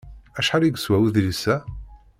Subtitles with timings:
[0.39, 1.55] Acḥal i yeswa udlis-a?